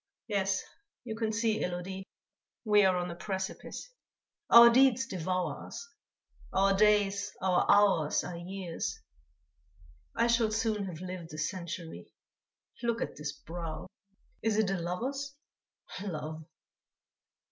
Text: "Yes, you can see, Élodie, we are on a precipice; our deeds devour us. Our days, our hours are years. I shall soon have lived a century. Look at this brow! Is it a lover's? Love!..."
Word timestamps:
"Yes, 0.25 0.63
you 1.03 1.15
can 1.15 1.31
see, 1.31 1.59
Élodie, 1.59 2.01
we 2.65 2.83
are 2.83 2.97
on 2.97 3.11
a 3.11 3.15
precipice; 3.15 3.87
our 4.49 4.67
deeds 4.71 5.05
devour 5.05 5.67
us. 5.67 5.87
Our 6.51 6.75
days, 6.75 7.31
our 7.39 7.67
hours 7.69 8.23
are 8.23 8.35
years. 8.35 8.99
I 10.15 10.25
shall 10.25 10.49
soon 10.51 10.85
have 10.85 11.01
lived 11.01 11.31
a 11.35 11.37
century. 11.37 12.11
Look 12.81 12.99
at 12.99 13.15
this 13.15 13.31
brow! 13.31 13.85
Is 14.41 14.57
it 14.57 14.71
a 14.71 14.79
lover's? 14.79 15.35
Love!..." 16.01 16.45